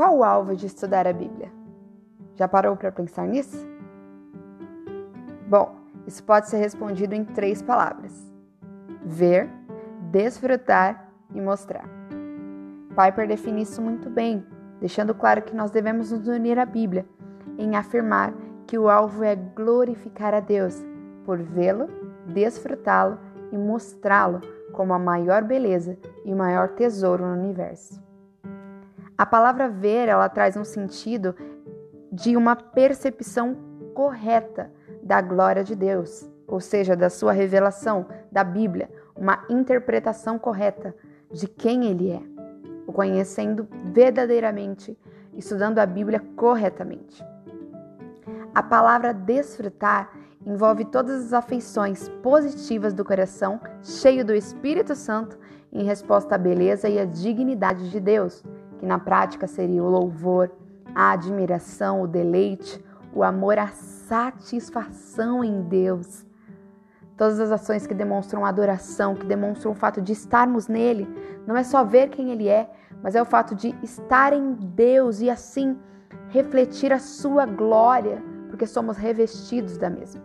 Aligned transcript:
qual 0.00 0.16
o 0.16 0.24
alvo 0.24 0.56
de 0.56 0.64
estudar 0.64 1.06
a 1.06 1.12
Bíblia? 1.12 1.52
Já 2.34 2.48
parou 2.48 2.74
para 2.74 2.90
pensar 2.90 3.28
nisso? 3.28 3.68
Bom, 5.46 5.76
isso 6.06 6.24
pode 6.24 6.48
ser 6.48 6.56
respondido 6.56 7.14
em 7.14 7.22
três 7.22 7.60
palavras: 7.60 8.10
ver, 9.04 9.50
desfrutar 10.10 11.12
e 11.34 11.38
mostrar. 11.38 11.84
Piper 12.96 13.28
define 13.28 13.60
isso 13.60 13.82
muito 13.82 14.08
bem, 14.08 14.42
deixando 14.80 15.14
claro 15.14 15.42
que 15.42 15.54
nós 15.54 15.70
devemos 15.70 16.12
nos 16.12 16.26
unir 16.26 16.58
à 16.58 16.64
Bíblia 16.64 17.04
em 17.58 17.76
afirmar 17.76 18.32
que 18.66 18.78
o 18.78 18.88
alvo 18.88 19.22
é 19.22 19.36
glorificar 19.36 20.32
a 20.32 20.40
Deus 20.40 20.82
por 21.26 21.36
vê-lo, 21.42 21.88
desfrutá-lo 22.24 23.18
e 23.52 23.58
mostrá-lo 23.58 24.40
como 24.72 24.94
a 24.94 24.98
maior 24.98 25.44
beleza 25.44 25.98
e 26.24 26.32
o 26.32 26.36
maior 26.38 26.70
tesouro 26.70 27.26
no 27.26 27.34
universo. 27.34 28.09
A 29.20 29.26
palavra 29.26 29.68
ver, 29.68 30.08
ela 30.08 30.30
traz 30.30 30.56
um 30.56 30.64
sentido 30.64 31.36
de 32.10 32.38
uma 32.38 32.56
percepção 32.56 33.54
correta 33.92 34.72
da 35.02 35.20
glória 35.20 35.62
de 35.62 35.76
Deus, 35.76 36.26
ou 36.46 36.58
seja, 36.58 36.96
da 36.96 37.10
sua 37.10 37.30
revelação, 37.30 38.06
da 38.32 38.42
Bíblia, 38.42 38.88
uma 39.14 39.44
interpretação 39.50 40.38
correta 40.38 40.96
de 41.30 41.46
quem 41.46 41.84
ele 41.84 42.12
é, 42.12 42.22
o 42.86 42.94
conhecendo 42.94 43.68
verdadeiramente, 43.92 44.98
estudando 45.34 45.80
a 45.80 45.84
Bíblia 45.84 46.24
corretamente. 46.34 47.22
A 48.54 48.62
palavra 48.62 49.12
desfrutar 49.12 50.12
envolve 50.46 50.86
todas 50.86 51.26
as 51.26 51.34
afeições 51.34 52.08
positivas 52.22 52.94
do 52.94 53.04
coração, 53.04 53.60
cheio 53.82 54.24
do 54.24 54.34
Espírito 54.34 54.94
Santo, 54.94 55.38
em 55.70 55.84
resposta 55.84 56.36
à 56.36 56.38
beleza 56.38 56.88
e 56.88 56.98
à 56.98 57.04
dignidade 57.04 57.90
de 57.90 58.00
Deus, 58.00 58.42
que 58.80 58.86
na 58.86 58.98
prática 58.98 59.46
seria 59.46 59.84
o 59.84 59.90
louvor, 59.90 60.50
a 60.94 61.12
admiração, 61.12 62.00
o 62.00 62.08
deleite, 62.08 62.82
o 63.14 63.22
amor, 63.22 63.58
a 63.58 63.68
satisfação 63.68 65.44
em 65.44 65.60
Deus. 65.60 66.24
Todas 67.14 67.38
as 67.38 67.52
ações 67.52 67.86
que 67.86 67.92
demonstram 67.92 68.42
adoração, 68.42 69.14
que 69.14 69.26
demonstram 69.26 69.72
o 69.72 69.74
fato 69.74 70.00
de 70.00 70.12
estarmos 70.12 70.66
nele, 70.66 71.06
não 71.46 71.54
é 71.54 71.62
só 71.62 71.84
ver 71.84 72.08
quem 72.08 72.30
ele 72.30 72.48
é, 72.48 72.72
mas 73.02 73.14
é 73.14 73.20
o 73.20 73.26
fato 73.26 73.54
de 73.54 73.74
estar 73.82 74.32
em 74.32 74.54
Deus 74.54 75.20
e 75.20 75.28
assim 75.28 75.78
refletir 76.30 76.90
a 76.90 76.98
sua 76.98 77.44
glória, 77.44 78.22
porque 78.48 78.66
somos 78.66 78.96
revestidos 78.96 79.76
da 79.76 79.90
mesma. 79.90 80.22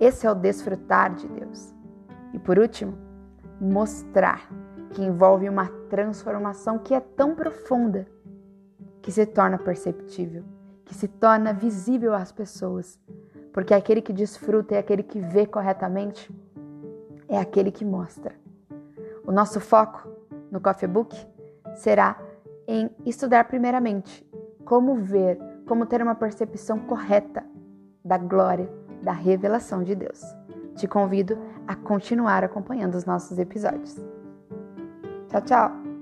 Esse 0.00 0.26
é 0.26 0.30
o 0.30 0.34
desfrutar 0.34 1.14
de 1.14 1.28
Deus. 1.28 1.72
E 2.32 2.38
por 2.40 2.58
último, 2.58 2.98
mostrar, 3.60 4.48
que 4.94 5.02
envolve 5.02 5.48
uma 5.48 5.66
transformação 5.90 6.78
que 6.78 6.94
é 6.94 7.00
tão 7.00 7.34
profunda 7.34 8.06
que 9.02 9.10
se 9.10 9.26
torna 9.26 9.58
perceptível, 9.58 10.44
que 10.84 10.94
se 10.94 11.08
torna 11.08 11.52
visível 11.52 12.14
às 12.14 12.30
pessoas. 12.30 12.98
Porque 13.52 13.74
aquele 13.74 14.00
que 14.00 14.12
desfruta 14.12 14.74
e 14.74 14.78
aquele 14.78 15.02
que 15.02 15.20
vê 15.20 15.46
corretamente 15.46 16.32
é 17.28 17.38
aquele 17.38 17.70
que 17.70 17.84
mostra. 17.84 18.34
O 19.26 19.32
nosso 19.32 19.60
foco 19.60 20.08
no 20.50 20.60
Coffee 20.60 20.88
Book 20.88 21.16
será 21.74 22.16
em 22.66 22.88
estudar 23.04 23.44
primeiramente 23.44 24.24
como 24.64 24.94
ver, 24.96 25.38
como 25.66 25.86
ter 25.86 26.00
uma 26.02 26.14
percepção 26.14 26.78
correta 26.78 27.44
da 28.04 28.16
glória, 28.16 28.70
da 29.02 29.12
revelação 29.12 29.82
de 29.82 29.94
Deus. 29.94 30.22
Te 30.76 30.86
convido 30.86 31.36
a 31.66 31.74
continuar 31.74 32.44
acompanhando 32.44 32.94
os 32.94 33.04
nossos 33.04 33.38
episódios. 33.38 34.00
Tchau, 35.34 35.42
tchau! 35.42 35.93